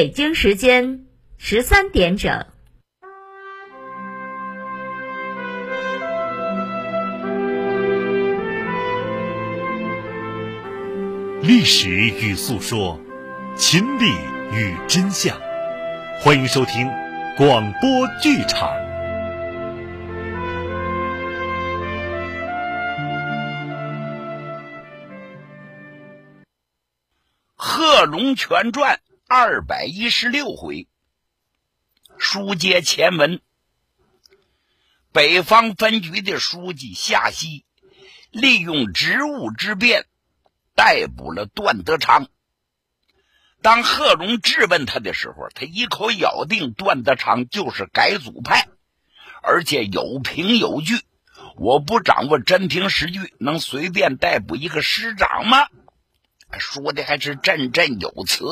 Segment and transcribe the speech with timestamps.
[0.00, 1.04] 北京时间
[1.36, 2.46] 十三点整。
[11.42, 12.98] 历史与诉说，
[13.58, 14.06] 情理
[14.54, 15.38] 与真相，
[16.22, 16.88] 欢迎收听
[17.36, 18.70] 广播剧场。
[27.54, 28.96] 《贺龙全传》
[29.32, 30.88] 二百一十六回，
[32.18, 33.40] 书接前文。
[35.12, 37.64] 北方分局的书记夏曦
[38.32, 40.06] 利用职务之便
[40.74, 42.26] 逮捕了段德昌。
[43.62, 48.66] 当贺龙质问他的时候，他一口咬定段德昌就是改组派，
[49.44, 51.02] 而且有凭有据。
[51.54, 55.68] 我不掌握真凭实据，能随便逮捕一个师长吗？
[56.58, 58.44] 说的还是振振有词。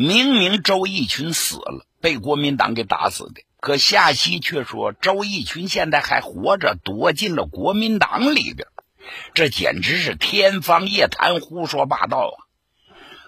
[0.00, 8.68] 明明周逸群死了，被国民党给打死的，可夏曦却说周逸群现在还活着，躲进了国民党里边。
[9.34, 12.38] 这简直是天方夜谭，胡说八道啊！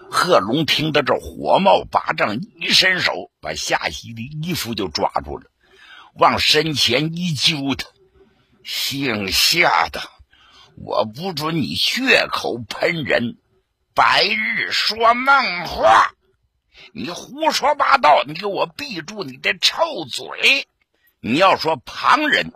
[0.09, 5.51] 贺龙听到这火冒八丈，一伸手把夏曦的衣服就抓住了，
[6.13, 7.85] 往身前一揪，他
[8.63, 9.99] 姓夏的，
[10.77, 13.35] 我不准你血口喷人。
[13.93, 16.13] 白日说梦话，
[16.93, 18.23] 你胡说八道！
[18.27, 20.67] 你给我闭住你的臭嘴！
[21.21, 22.51] 你要说旁人，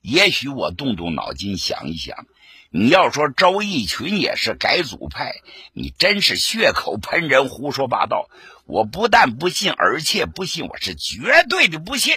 [0.00, 2.26] 也许我动动脑筋想一想。
[2.70, 5.34] 你要说周逸群也是改组派，
[5.72, 8.30] 你真是血口喷人，胡说八道！
[8.64, 12.16] 我不但不信，而且不信，我是绝对的不信，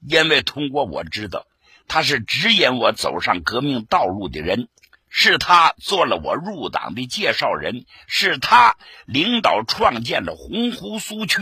[0.00, 1.46] 因为通过我知道，
[1.86, 4.68] 他是指引我走上革命道路的人。
[5.12, 8.76] 是他做了我入党的介绍人，是他
[9.06, 11.40] 领导创建了洪湖苏区，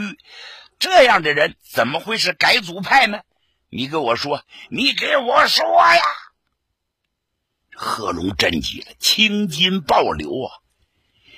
[0.78, 3.20] 这样的人怎么会是改组派呢？
[3.68, 6.02] 你给我说，你给我说呀！
[7.76, 10.48] 贺龙震急了，青筋暴流啊，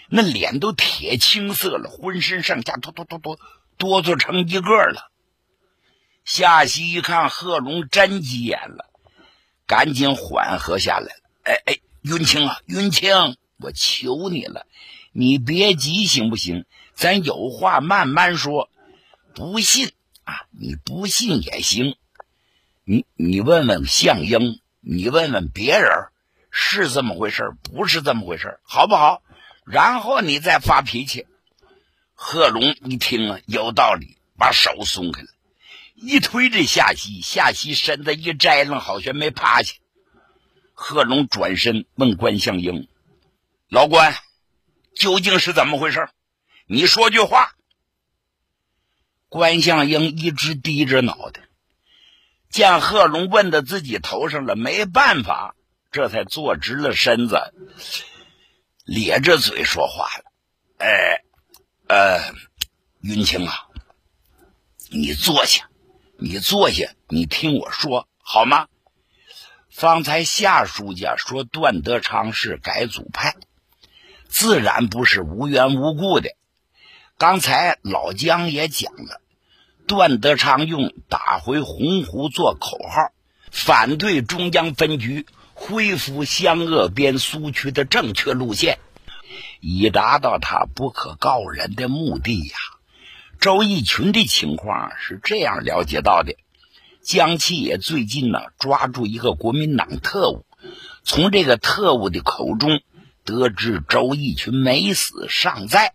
[0.08, 3.40] 那脸都铁青色了，浑身上下哆哆哆哆
[3.76, 5.10] 哆嗦成一个了。
[6.24, 8.88] 夏曦一看贺龙真急眼了，
[9.66, 11.22] 赶紧缓和下来了。
[11.42, 11.80] 哎哎。
[12.02, 14.66] 云清啊，云清，我求你了，
[15.12, 16.64] 你别急行不行？
[16.94, 18.70] 咱有话慢慢说。
[19.34, 19.92] 不信
[20.24, 21.96] 啊，你不信也行。
[22.84, 26.08] 你你问问向英，你问问别人，
[26.50, 29.22] 是这么回事不是这么回事好不好？
[29.64, 31.26] 然后你再发脾气。
[32.14, 35.28] 贺龙一听啊，有道理，把手松开了，
[35.94, 39.74] 一推这夏曦，夏曦身子一摘楞，好像没趴下。
[40.82, 42.88] 贺龙转身问关向英
[43.68, 44.14] ：“老关，
[44.94, 46.08] 究竟是怎么回事？
[46.66, 47.52] 你说句话。”
[49.28, 51.42] 关向英一直低着脑袋，
[52.48, 55.54] 见贺龙问到自己头上了，没办法，
[55.92, 57.52] 这才坐直了身子，
[58.86, 60.32] 咧着嘴说话了
[60.80, 61.22] ：“哎，
[61.88, 62.32] 呃，
[63.02, 63.68] 云清啊，
[64.90, 65.68] 你坐下，
[66.18, 68.66] 你坐下，你听我说好吗？”
[69.80, 73.36] 方才夏书记说段德昌是改组派，
[74.28, 76.36] 自然不是无缘无故的。
[77.16, 79.22] 刚才老姜也讲了，
[79.86, 83.14] 段德昌用打回洪湖做口号，
[83.50, 85.24] 反对中央分局
[85.54, 88.78] 恢复湘鄂边苏区的正确路线，
[89.62, 92.54] 以达到他不可告人的目的呀。
[93.40, 96.36] 周逸群的情况是这样了解到的。
[97.02, 100.44] 江启野最近呢，抓住一个国民党特务，
[101.02, 102.82] 从这个特务的口中
[103.24, 105.94] 得知周逸群没死尚在，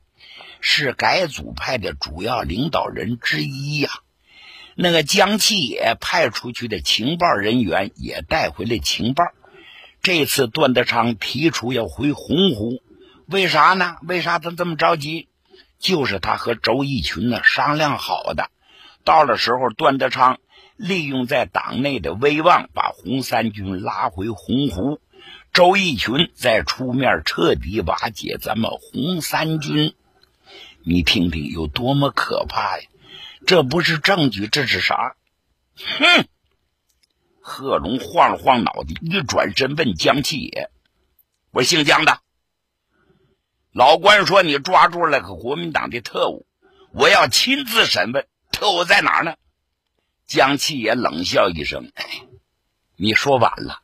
[0.61, 3.89] 是改组派的主要领导人之一呀。
[4.73, 9.25] 那个江启野派出去的情报人员也带回了情报。
[10.01, 12.81] 这次段德昌提出要回洪湖，
[13.27, 13.97] 为啥呢？
[14.01, 15.27] 为啥他这么着急？
[15.77, 18.49] 就是他和周逸群呢商量好的，
[19.03, 20.39] 到了时候段德昌。
[20.75, 24.99] 利用在党内的威望，把红三军拉回洪湖，
[25.53, 29.95] 周逸群再出面彻底瓦解咱们红三军。
[30.83, 32.83] 你听听有多么可怕呀！
[33.47, 35.15] 这不是证据，这是啥？
[35.77, 36.27] 哼！
[37.39, 40.71] 贺龙晃了晃脑袋，一转身问江七爷
[41.51, 42.19] ：“我姓江的，
[43.71, 46.47] 老关说你抓住了个国民党的特务，
[46.91, 49.35] 我要亲自审问，特务在哪儿呢？”
[50.27, 51.91] 江启也冷笑一声
[52.97, 53.81] ：“你说晚了，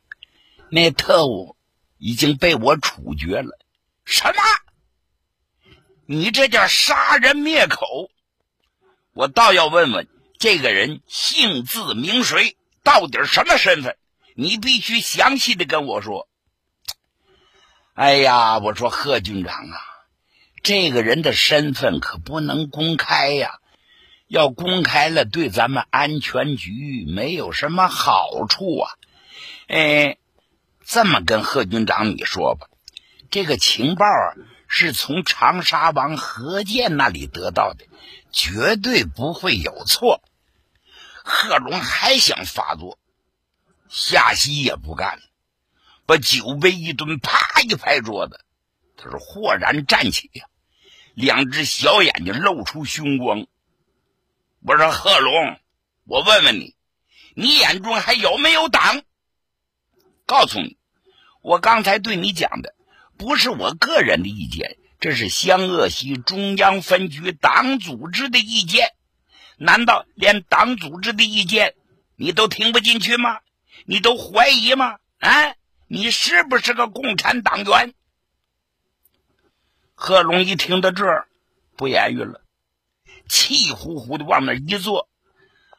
[0.70, 1.56] 那特务
[1.98, 3.58] 已经被我处决了。
[4.04, 4.42] 什么？
[6.06, 8.10] 你这叫杀人灭口！
[9.12, 10.08] 我倒要问问
[10.38, 13.96] 这个人姓字名谁，到底什么身份？
[14.34, 16.28] 你必须详细的跟我说。
[17.94, 19.78] 哎呀，我说贺军长啊，
[20.62, 23.60] 这个人的身份可不能公开呀，
[24.32, 28.90] 要公开了对咱们安全局没有什么好处啊。
[29.68, 30.16] 哎，
[30.86, 32.66] 这么跟贺军长你说吧，
[33.30, 34.32] 这个情报啊
[34.68, 37.84] 是从长沙王何健那里得到的，
[38.32, 40.22] 绝对不会有错。
[41.22, 42.98] 贺龙还想发作，
[43.90, 45.22] 夏曦也不干了。
[46.06, 48.40] 把酒杯一蹲，啪一拍桌子，
[48.96, 50.46] 他是豁然站起呀，
[51.12, 53.46] 两只小眼睛露出凶光。
[54.64, 55.58] 我说贺龙，
[56.04, 56.76] 我问问你，
[57.34, 59.02] 你眼中还有没有党？
[60.24, 60.78] 告诉你，
[61.42, 62.74] 我刚才对你讲的
[63.16, 68.94] 不是我个人的意见，这是湘鄂西中央分局党组织的意见。
[69.58, 71.74] 难道连党组织的意见
[72.16, 73.40] 你都听不进去吗？
[73.84, 74.98] 你都怀疑吗？
[75.18, 75.54] 啊？
[75.88, 77.94] 你是不是个共产党员？
[79.94, 81.28] 贺龙一听到这儿，
[81.76, 82.40] 不言语了，
[83.32, 85.08] 气呼呼的往那一坐。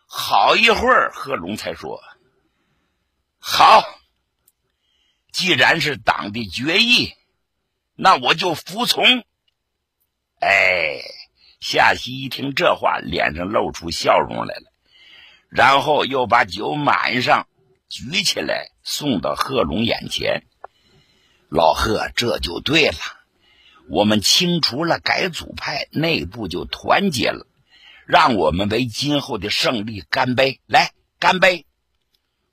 [0.08, 2.02] 好一会儿，贺龙才说
[3.38, 3.84] ：“好，
[5.32, 7.14] 既然是党的决议，
[7.96, 9.04] 那我就服从。”
[10.42, 11.00] 哎，
[11.60, 14.74] 夏曦一听这话，脸上露出笑容来了，
[15.50, 17.48] 然后又把酒满上。
[17.88, 20.48] 举起来，送到贺龙眼前。
[21.50, 22.98] 老贺，这就对了。
[23.90, 27.48] 我们清除了改组派，内部就团结了。
[28.06, 30.60] 让我们为今后的胜利干杯！
[30.68, 31.66] 来，干杯！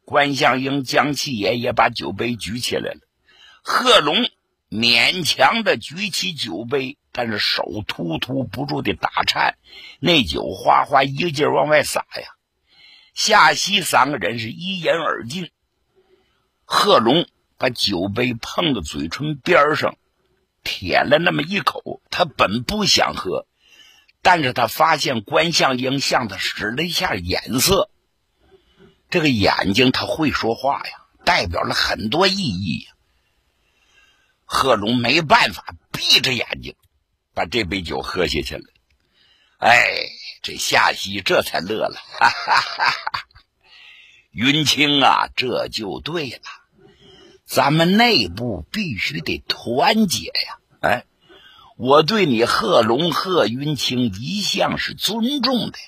[0.05, 3.01] 关向英、江七爷也把酒杯举起来了。
[3.63, 4.29] 贺龙
[4.69, 9.57] 勉强的举起酒杯，但是手突突不住的打颤，
[9.99, 12.29] 那酒哗哗一个劲往外洒呀。
[13.13, 15.51] 夏曦三个人是一饮而尽。
[16.65, 17.27] 贺龙
[17.59, 19.97] 把酒杯碰到嘴唇边上，
[20.63, 22.03] 舔了那么一口。
[22.11, 23.47] 他本不想喝，
[24.23, 27.91] 但是他发现关向英向他使了一下眼色。
[29.09, 30.93] 这个眼睛他会说话呀，
[31.25, 32.93] 代表了很多意义呀。
[34.45, 36.75] 贺龙没办法，闭着眼睛
[37.35, 38.65] 把这杯酒喝下去了。
[39.59, 40.07] 哎。
[40.43, 43.25] 这夏曦这才乐了，哈哈哈哈！
[44.31, 46.41] 云清啊，这就对了，
[47.51, 50.59] 咱们内部必须得团结呀！
[50.83, 51.05] 哎，
[51.77, 55.79] 我对你贺龙、贺云清一向是尊重的，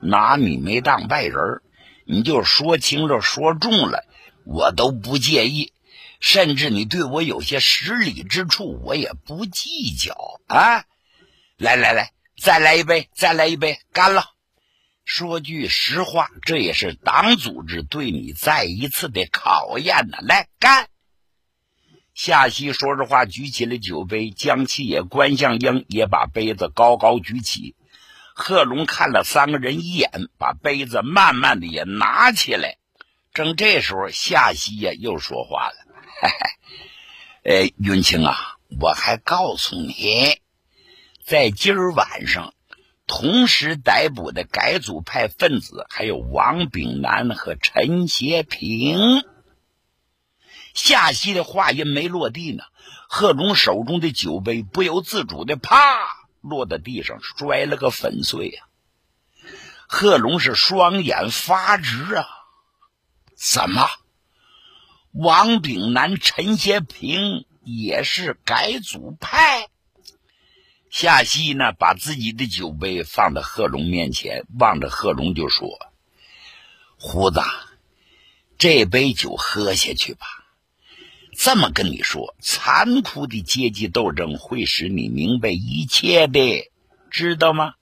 [0.00, 1.62] 拿你没当外人，
[2.06, 4.04] 你就说轻了、说重了，
[4.44, 5.72] 我都不介意，
[6.18, 10.86] 甚至你对我有些失礼之处，我也不计较啊！
[11.56, 12.10] 来来来。
[12.36, 14.24] 再来一杯，再来一杯，干了！
[15.04, 20.18] 说句实话，这也是党组织对你再一次的考验呢。
[20.22, 20.88] 来，干！
[22.16, 24.30] 夏曦说着话，举起了酒杯。
[24.30, 27.76] 江七爷、关向英也把杯子高高举起。
[28.34, 32.78] 贺龙看了三个人一眼，把杯子慢慢的也拿起来。
[33.34, 35.74] 正这时候，夏曦呀又说话了
[36.22, 36.30] ：“嘿
[37.44, 38.34] 嘿，哎，云清啊，
[38.80, 40.38] 我还告诉你。”
[41.22, 42.54] 在今儿晚上，
[43.06, 49.22] 同时逮捕的改组派分子还有王炳南和陈协平。
[50.76, 52.62] 夏曦的话音没落地呢，
[53.08, 55.74] 贺龙手中的酒杯不由自主的啪
[56.42, 58.64] 落在地上，摔了个粉碎呀！
[59.88, 62.28] 贺龙是双眼发直啊！
[63.34, 63.88] 怎么，
[65.12, 69.68] 王炳南、陈先平也是改组派？
[70.90, 75.68] 夏曦呢，把自己的酒杯放在贺龙面前，望着贺龙就说
[77.00, 77.40] ：“胡子，
[78.58, 80.26] 这杯酒喝下去吧。
[81.38, 86.70] 这么跟你说，残酷的阶级斗争会使你明白一切的，
[87.10, 87.74] 知道吗？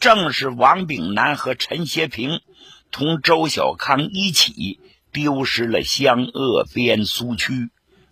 [0.00, 2.40] 正是王炳南和陈协平
[2.90, 4.80] 同周小康一起
[5.12, 7.68] 丢失了湘鄂边苏区。”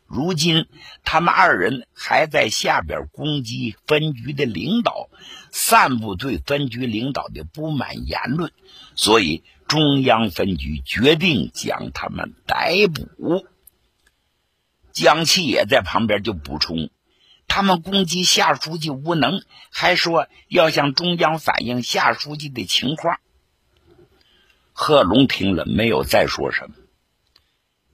[0.07, 0.67] 如今，
[1.05, 5.09] 他们二人还在下边攻击分局的领导，
[5.53, 8.53] 散布对分局领导的不满言论，
[8.97, 13.47] 所以中央分局决定将他们逮捕。
[15.01, 16.91] 江气也在旁边就补充
[17.49, 23.19] ：“他们攻击夏书记无能，还说要向中央反映夏书记的情况。”
[24.75, 26.77] 贺龙听了没有再说什么，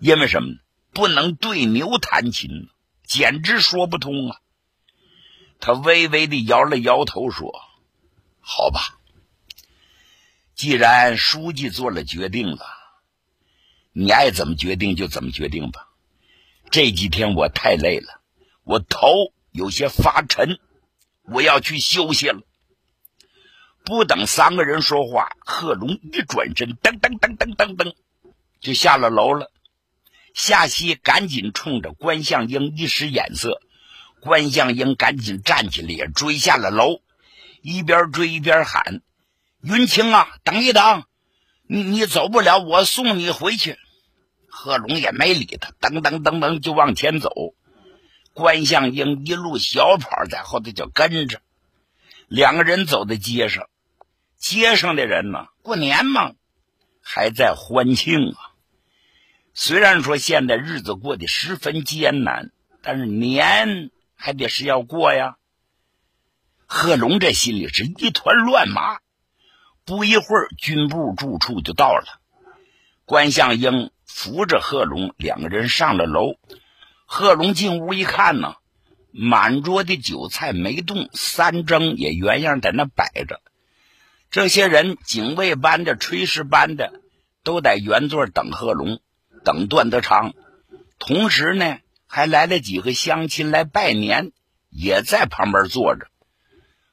[0.01, 0.57] 因为什么？
[0.93, 2.69] 不能对牛弹琴，
[3.05, 4.41] 简直说不通啊！
[5.61, 7.53] 他微微的摇了摇头，说
[8.41, 8.99] ：“好吧，
[10.57, 12.67] 既然书记做了决定了，
[13.93, 15.89] 你爱怎么决定就怎么决定吧。
[16.77, 18.21] 这几天我太累了，
[18.63, 19.09] 我头
[19.51, 20.59] 有些发沉，
[21.23, 22.43] 我要去休息了。
[23.83, 27.95] 不等三个人说话，贺龙一转身，噔噔噔噔噔噔，
[28.61, 29.51] 就下了楼了。
[30.35, 33.63] 夏曦赶紧冲着关向英一使眼色，
[34.21, 37.01] 关向英赶紧站起来也追下了楼，
[37.63, 39.01] 一边追一边喊
[39.65, 41.05] ：“云清啊，等一等，
[41.67, 43.79] 你你走不了，我送你回去。”
[44.59, 47.31] 贺龙也没理他，噔噔噔噔就往前走。
[48.33, 51.43] 关向英一路小跑在后头就跟着，
[52.27, 53.69] 两个人走在街上。
[54.39, 56.33] 街上的人呢，过年嘛，
[57.03, 58.39] 还在欢庆啊。
[59.53, 65.37] 虽然说现在日子过得十分艰难，但是年还得是要过呀。
[66.65, 69.01] 贺龙这心里是一团乱麻。
[69.85, 72.21] 不一会儿，军部住处就到了。
[73.07, 76.35] 关向英扶着贺龙，两个人上了楼。
[77.07, 78.57] 贺龙进屋一看呢，
[79.13, 83.41] 满桌的酒菜没动，三蒸也原样在那摆着。
[84.31, 87.01] 这些人警卫班的、炊事班的
[87.45, 89.01] 都在原座等贺龙，
[89.45, 90.35] 等段德昌。
[90.99, 94.33] 同时呢，还来了几个乡亲来拜年，
[94.69, 96.09] 也在旁边坐着。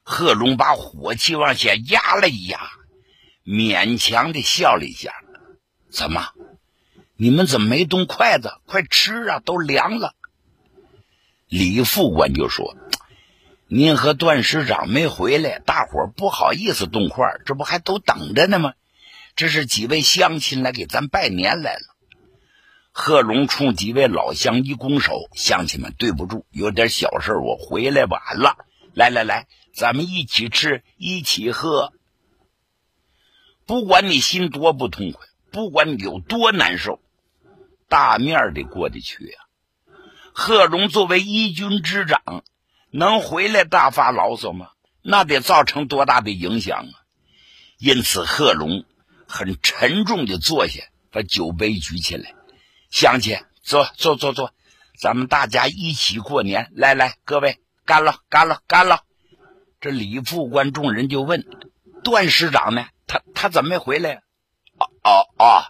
[0.04, 2.60] 贺龙把火气往下压了一压，
[3.44, 5.12] 勉强的笑了一下
[5.94, 6.32] ：“怎么，
[7.16, 8.52] 你们怎么没动筷子？
[8.66, 10.14] 快吃啊，都凉了。”
[11.48, 12.76] 李副官就说。
[13.66, 18.74] 您和段师长没回来，大伙不好意思动筷，这不还都等着呢吗？
[19.36, 21.96] 这是几位乡亲来给咱拜年来了。
[22.92, 28.56] 贺龙冲几位老乡一拱手：“乡亲们，对不住，有点小事，我回来晚了。
[28.92, 31.92] 来来来，咱们一起吃，一起喝。
[33.66, 37.00] 不管你心多不痛快，不管你有多难受，
[37.88, 39.38] 大面得过得去呀。”
[40.34, 42.44] 贺龙作为一军之长。
[42.96, 44.68] 能回来大发牢骚吗？
[45.02, 46.94] 那得造成多大的影响啊！
[47.76, 48.84] 因此，贺龙
[49.26, 52.34] 很沉重的坐下，把酒杯举起来
[52.92, 54.52] ：“乡亲，坐坐坐坐，
[54.96, 56.70] 咱们大家一起过年。
[56.76, 59.00] 来来，各位，干了，干了，干了！”
[59.82, 61.44] 这李副官众人就问
[62.04, 62.86] ：“段师长呢？
[63.08, 64.22] 他他怎么没回来
[64.78, 65.64] ？”“哦哦哦，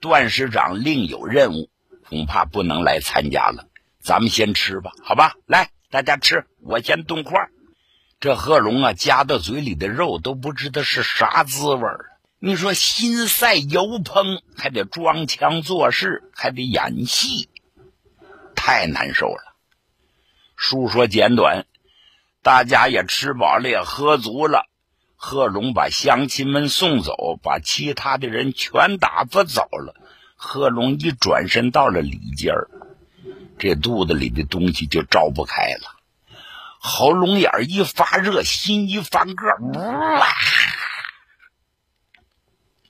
[0.00, 1.70] 段师长另有任务，
[2.08, 3.68] 恐怕不能来参加了。
[4.00, 5.34] 咱们先吃吧，好吧？
[5.46, 7.50] 来。”大家吃，我先动筷。
[8.18, 12.06] 这贺龙啊，夹到嘴里的肉都不知道是啥滋味儿。
[12.38, 17.50] 你说心塞油烹，还得装腔作势，还得演戏，
[18.56, 19.54] 太难受了。
[20.56, 21.66] 书说简短，
[22.42, 24.64] 大家也吃饱了，也喝足了。
[25.24, 29.94] 贺龙把乡亲们送走，把其他的人全打发走了。
[30.34, 32.68] 贺龙一转身到了里间儿。
[33.56, 35.96] 这肚子里的东西就照不开了，
[36.80, 40.26] 喉咙眼一发热，心一翻个，呜啦，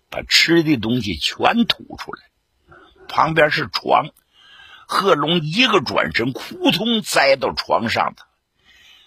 [0.08, 2.22] 把吃的东西全吐出来。
[3.08, 4.06] 旁边是床，
[4.88, 8.24] 贺龙一个转身，扑通栽到床上头，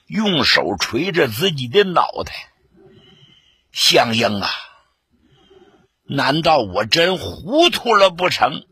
[0.06, 2.52] 用手捶着自己的脑袋。
[3.76, 4.50] 香英啊，
[6.04, 8.64] 难道我真糊涂了不成？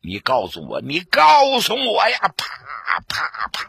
[0.00, 2.18] 你告诉我，你告诉我呀！
[2.36, 3.68] 啪啪啪！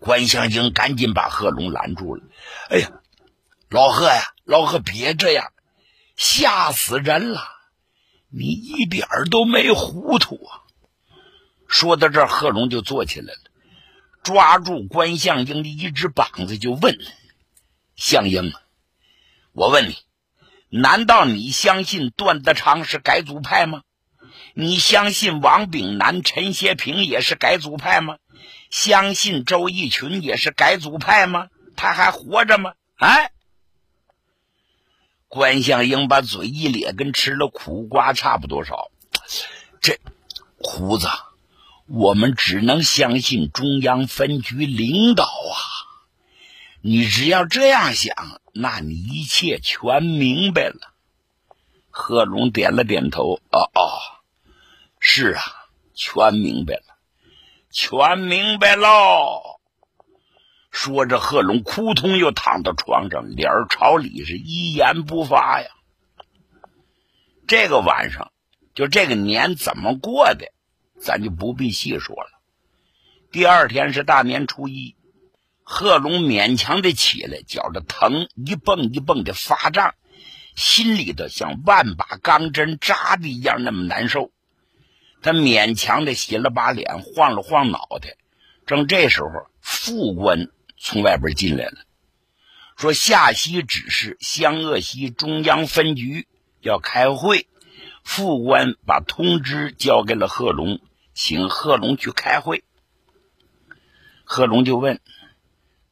[0.00, 2.24] 关向英赶紧把贺龙拦住了。
[2.68, 2.90] 哎呀，
[3.70, 5.52] 老贺呀，老贺别这样，
[6.16, 7.46] 吓死人了！
[8.30, 10.66] 你一点都没糊涂啊！
[11.68, 13.40] 说到这儿，贺龙就坐起来了，
[14.24, 16.98] 抓住关向英的一只膀子就问
[17.94, 18.60] ：“向英啊，
[19.54, 19.96] 我问你，
[20.68, 23.82] 难道你相信段德昌是改组派吗？”
[24.56, 28.18] 你相信王炳南、陈协平也是改组派吗？
[28.70, 31.48] 相信周逸群也是改组派吗？
[31.76, 32.74] 他还活着吗？
[32.96, 33.08] 啊！
[35.28, 38.90] 关向英把嘴一咧，跟吃了苦瓜差不多少。
[39.80, 39.98] 这
[40.56, 41.08] 胡子，
[41.88, 45.54] 我们只能相信中央分局领导啊！
[46.80, 50.94] 你只要这样想，那你一切全明白了。
[51.90, 54.00] 贺龙点了点头，哦哦。
[54.98, 55.42] 是啊，
[55.94, 56.96] 全明白了，
[57.70, 59.42] 全明白喽。
[60.70, 65.68] 说着，贺龙扑通又躺到床上，脸朝里是一言不发呀。
[67.46, 68.32] 这个晚上，
[68.74, 70.52] 就这个年怎么过的，
[70.98, 72.30] 咱就不必细说了。
[73.30, 74.96] 第二天是大年初一，
[75.64, 79.94] 贺龙勉强的起来，觉着疼，一蹦一蹦的发胀，
[80.54, 84.30] 心里头像万把钢针扎的一样，那么难受。
[85.22, 88.16] 他勉强的洗了把脸，晃了晃脑袋。
[88.66, 89.30] 正这时候，
[89.60, 91.78] 副官从外边进来了，
[92.76, 96.28] 说：“下西指示湘鄂西中央分局
[96.60, 97.48] 要开会。”
[98.04, 100.78] 副官把通知交给了贺龙，
[101.14, 102.62] 请贺龙去开会。
[104.24, 105.00] 贺龙就问：“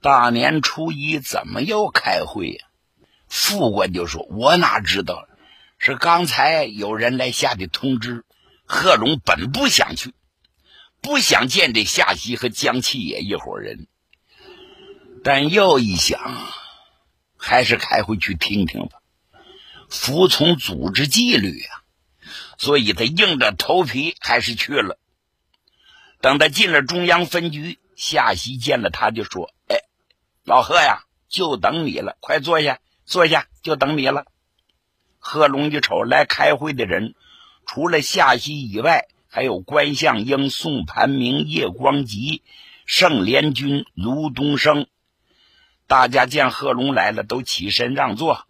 [0.02, 2.66] 大年初一怎么又开会呀？”
[3.30, 5.26] 副官就说：“我哪知道，
[5.78, 8.24] 是刚才有人来下的通知。”
[8.64, 10.14] 贺龙本不想去，
[11.02, 13.86] 不想见这夏曦和江七野一伙人，
[15.22, 16.18] 但又一想，
[17.36, 19.02] 还是开会去听听吧，
[19.90, 21.82] 服从组织纪律啊！
[22.56, 24.98] 所以他硬着头皮还是去了。
[26.22, 29.52] 等他进了中央分局，夏曦见了他就说：“，
[30.44, 34.26] 老贺呀，就等你了，快坐下，坐下，就等你了。”
[35.18, 37.14] 贺龙一瞅来开会的人。
[37.64, 42.42] 除了夏曦以外，还有关向英、宋盘明、叶光吉、
[42.86, 44.88] 盛连军、卢东升。
[45.86, 48.46] 大家见贺龙来了，都起身让座。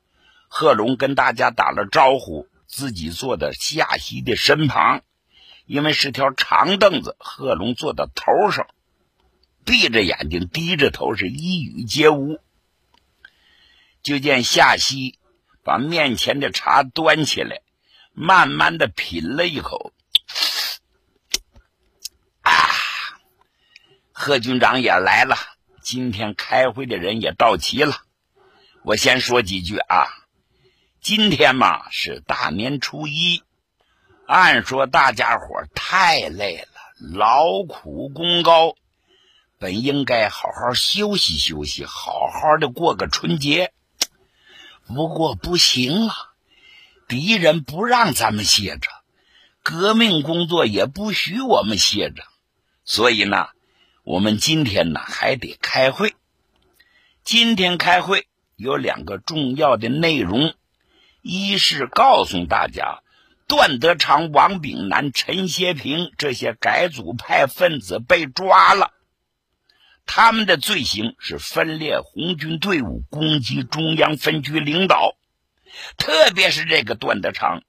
[0.48, 5.02] 贺龙跟大家打了招呼，自己坐在夏曦的身旁，
[5.66, 8.66] 因为是条长凳子，贺龙坐到头上，
[9.64, 12.40] 闭着眼睛，低着头，是一语皆无。
[14.02, 15.18] 就见夏曦
[15.62, 17.62] 把面前的茶端起来。
[18.14, 19.90] 慢慢的品了一口，
[22.42, 22.52] 啊，
[24.12, 25.34] 贺军长也来了，
[25.80, 28.02] 今天开会的人也到齐了。
[28.82, 30.08] 我先说几句啊，
[31.00, 33.42] 今天嘛是大年初一，
[34.26, 36.68] 按说大家伙太累了，
[37.14, 38.76] 劳苦功高，
[39.62, 43.72] 本应该好好休息休息，好好的过个春节。
[44.88, 46.14] 不过不行啊。
[47.08, 48.88] 敌人不让咱们歇着，
[49.62, 52.24] 革命工作也不许我们歇着，
[52.86, 53.48] 所以呢，
[54.02, 56.14] 我们今天呢还得开会。
[57.22, 60.54] 今天开会有两个重要的内容：
[61.20, 63.02] 一是告诉大家，
[63.46, 68.92] 段德昌、王炳南、陈协平这些改组派分子被抓了，
[70.06, 75.16] 他们的罪行是分裂红军队伍，攻击中央分局领导。
[75.96, 77.62] 特别是这个段德昌，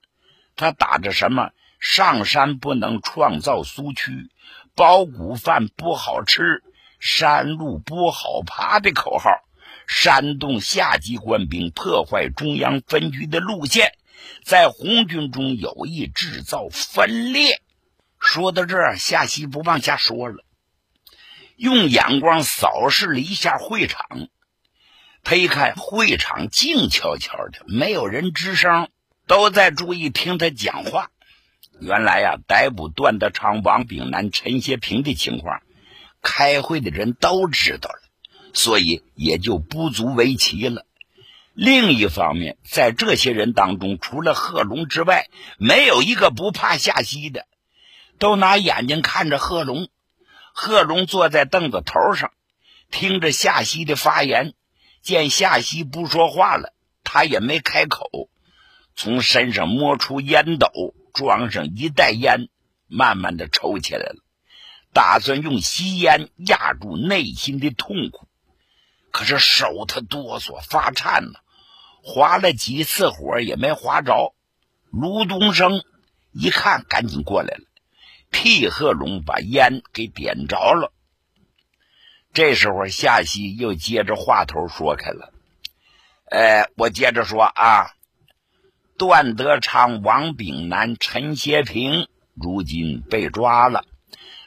[0.55, 4.29] 他打着什么“上山不能创造苏区，
[4.75, 6.63] 包谷饭不好吃，
[6.99, 9.29] 山路不好爬”的口号，
[9.87, 13.93] 煽动下级官兵破坏中央分局的路线，
[14.43, 17.61] 在红军中有意制造分裂。
[18.19, 20.43] 说到这儿，夏曦不往下说了，
[21.55, 24.29] 用眼光扫视了一下会场。
[25.23, 28.89] 他一看会场静悄悄的，没有人吱声，
[29.25, 31.11] 都在注意听他讲话。
[31.79, 35.61] 原来呀，逮捕段德昌、王炳南、陈协平的情况，
[36.21, 38.01] 开会的人都知道了，
[38.53, 40.85] 所以也就不足为奇了。
[41.53, 47.45] 另一方面，在这些人当中，除了贺龙之外，没有一个不怕夏曦的，
[48.19, 49.87] 都拿眼睛看着贺龙。
[50.55, 52.31] 贺龙坐在凳子头上，
[52.91, 54.53] 听着夏曦的发言。
[55.01, 58.29] 见夏曦不说话了，他也没开口，
[58.95, 60.69] 从身上摸出烟斗，
[61.13, 62.47] 装上一袋烟，
[62.87, 64.23] 慢慢的抽起来了，
[64.93, 68.29] 打算用吸烟压住内心的痛苦。
[69.11, 71.39] 可是手他哆嗦发颤呢，
[72.01, 74.33] 划了几次火也没划着。
[74.89, 75.83] 卢东升
[76.31, 77.65] 一看，赶紧过来了，
[78.33, 80.91] 替贺龙把烟给点着了。
[82.33, 85.31] 这时候，夏曦又接着话头说开了
[86.29, 87.91] ：“呃，我接着说啊，
[88.97, 93.85] 段德昌、王炳南、陈协平如今被抓了，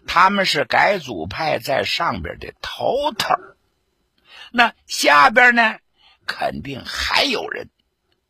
[0.06, 3.34] 他们是改组派在上边的头头。
[4.50, 5.78] 那下边呢，
[6.26, 7.70] 肯定还有人，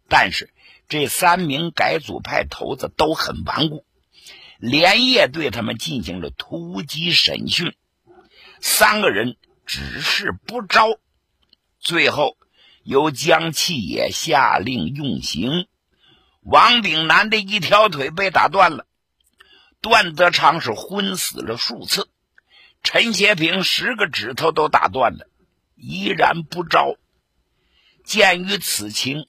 [0.09, 0.51] 但是
[0.89, 3.85] 这三名改组派头子都很顽固，
[4.59, 7.75] 连夜对他们进行了突击审讯，
[8.61, 9.37] 三个人。”
[9.69, 11.01] 只是不招，
[11.81, 12.37] 最后
[12.85, 15.67] 由江启野下令用刑。
[16.43, 18.87] 王炳南的一条腿被打断了，
[19.81, 22.09] 段德昌是昏死了数次，
[22.85, 25.27] 陈协平十个指头都打断了，
[25.75, 26.95] 依然不招。
[28.05, 29.27] 鉴于此情，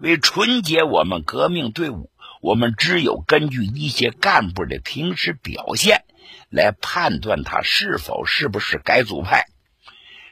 [0.00, 6.04] 为纯洁我们革命队伍，我们只有根据一些干部的平时表现
[6.50, 9.46] 来判断他是否是不是改组派。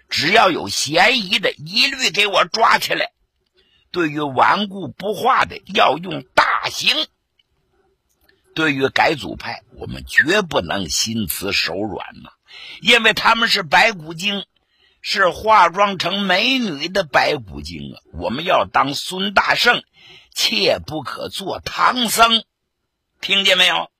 [0.08, 3.10] 只要有嫌疑的，一律给我抓起来。
[3.90, 6.94] 对于顽固不化的，要用大刑。
[8.54, 12.30] 对于改组派，我们绝不能心慈手软呐，
[12.80, 14.44] 因为他们是白骨精，
[15.02, 18.00] 是化妆成美女的白骨精啊！
[18.14, 19.82] 我们要当孙大圣，
[20.36, 22.44] 切不可做唐僧，
[23.22, 23.90] 听见没有？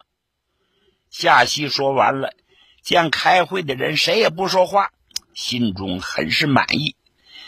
[1.08, 2.34] 夏曦说完了，
[2.82, 4.92] 见开会的人谁也不说话，
[5.32, 6.94] 心中很是满意。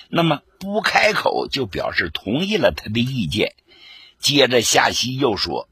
[0.09, 3.55] 那么不开口就表示同意了他的意见。
[4.18, 5.68] 接着夏曦又说。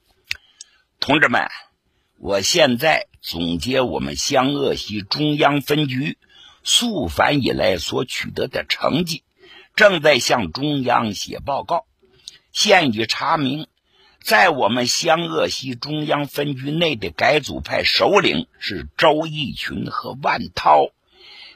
[1.00, 1.50] 同志们，
[2.16, 6.16] 我现在总结我们湘鄂西中央分局
[6.64, 9.22] 肃反以来所取得的成绩，
[9.76, 11.86] 正在向中央写报告。
[12.52, 13.66] 现已查明，
[14.22, 20.88] 在我们湘鄂西中央分局内的改组派首领是周逸群和万涛，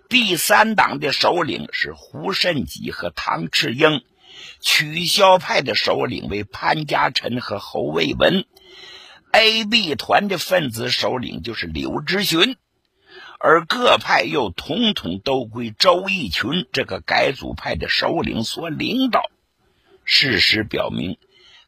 [0.09, 4.02] 第三党的首领是胡慎吉和唐赤英，
[4.61, 8.46] 取消派的首领为潘家臣和侯卫文。
[9.33, 12.57] A、B 团的分子首领就是柳直荀，
[13.40, 19.22] 而各派又统统都归周逸群这个改组派的首领所领导。
[20.05, 21.19] 事实表明，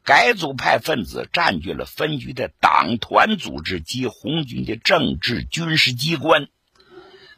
[0.03, 6.47] 改组派分子占据了分局的党团组织及红军的政治军事机关，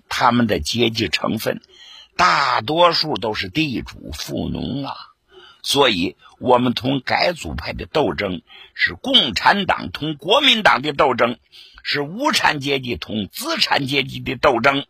[0.07, 1.61] 他们的阶级成分
[2.15, 4.93] 大多数都是地主富农啊。
[5.61, 8.41] 所以，我们同改组派的斗争
[8.73, 11.37] 是共产党同国民党的斗争，
[11.83, 14.85] 是无产阶级同资产阶级的斗争。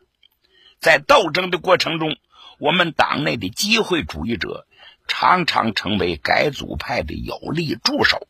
[0.80, 2.17] 在斗争的过程中，
[2.60, 4.67] 我们党内的机会主义者
[5.10, 8.26] 常常成为改组派的有力助手。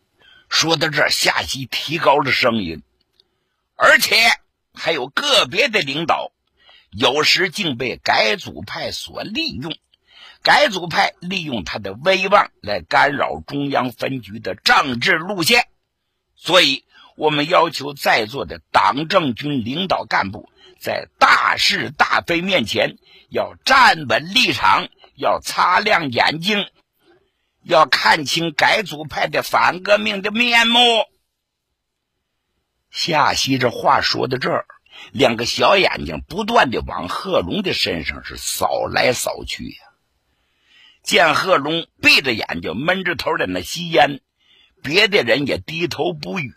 [0.50, 2.82] 说到这儿，夏曦提高了声音，
[3.76, 4.16] 而且
[4.74, 6.32] 还有个别的领导，
[6.90, 9.78] 有时竟被改组派所利用。
[10.42, 15.68] 改组派利用他的威望来干扰中央分局的政治路线，
[16.36, 16.86] 所以
[17.18, 22.96] 我们要求在座的党政军领导干部在大是大非面前
[23.30, 24.88] 要站稳立场，
[25.20, 26.66] 要擦亮眼睛，
[27.62, 30.80] 要看清改组派的反革命的面目。
[32.90, 34.66] 夏曦这话说到这儿，
[35.12, 39.78] 两个小眼睛不断的往贺龙的身上是扫来扫去呀。
[41.04, 44.22] 见贺龙闭着眼睛闷着头在那吸烟，
[44.82, 46.54] 别的人也低头不语。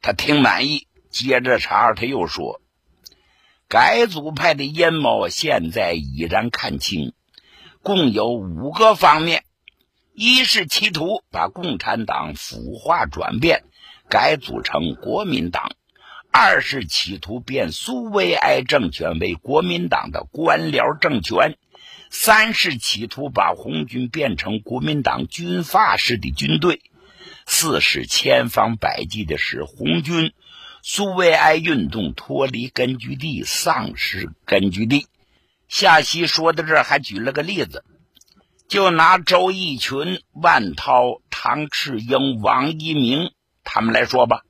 [0.00, 2.60] 他挺满意，接着茬他又说
[3.68, 7.12] ：“改组派的阴谋现在已然看清，
[7.88, 9.44] 共有五个方面：
[10.12, 13.64] 一是企图把共产党腐化转变，
[14.10, 15.70] 改组成国民党；
[16.30, 21.56] 二是企图变苏维埃政权为国民党的官僚政权。”
[22.12, 26.82] 三是企图把红军变成国民党军阀式的军队，
[27.46, 30.34] 四是千方百计的使红军
[30.82, 35.06] 苏维埃运动脱离根据地，丧失根据地。
[35.68, 37.84] 夏曦说到这儿，还举了个例子，
[38.68, 43.32] 就拿周逸群、万涛、唐赤英、王一鸣
[43.64, 44.42] 他们来说吧，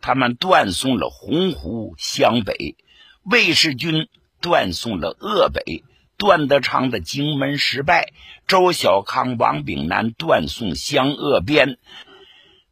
[0.00, 2.76] 他们断送了洪湖湘北，
[3.22, 4.08] 卫士军
[4.40, 5.84] 断送了鄂北。
[6.16, 8.12] 段德昌的荆门失败，
[8.48, 11.78] 周小康、王炳南断送湘鄂边，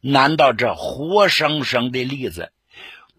[0.01, 2.51] 难道这活生生的例子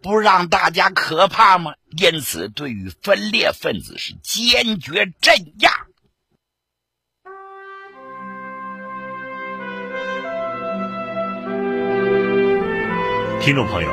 [0.01, 1.73] 不让大家可怕吗？
[1.97, 5.71] 因此，对于分裂分子是坚决镇压。
[13.41, 13.91] 听众朋友，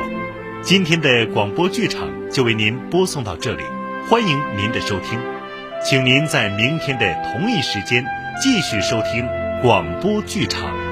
[0.62, 3.62] 今天的广播剧场就为您播送到这里，
[4.08, 5.18] 欢迎您的收听。
[5.82, 8.04] 请您在明天的同一时间
[8.42, 9.26] 继续收听
[9.62, 10.85] 广播剧场。